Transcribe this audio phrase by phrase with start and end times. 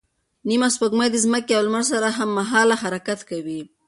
[0.49, 3.61] نیمه سپوږمۍ د ځمکې او لمر سره هممهاله حرکت کوي.